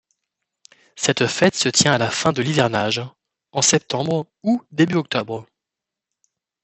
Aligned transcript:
Cette 0.95 1.27
fête 1.27 1.53
se 1.53 1.69
tient 1.69 1.93
à 1.93 1.99
la 1.99 2.09
fin 2.09 2.33
de 2.33 2.41
l’hivernage, 2.41 3.03
en 3.51 3.61
septembre 3.61 4.25
ou 4.41 4.59
début 4.71 4.95
octobre. 4.95 5.45